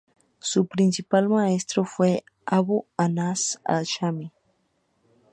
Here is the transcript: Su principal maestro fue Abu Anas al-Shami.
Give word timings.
Su 0.39 0.65
principal 0.65 1.29
maestro 1.29 1.85
fue 1.85 2.25
Abu 2.47 2.87
Anas 2.97 3.61
al-Shami. 3.63 4.33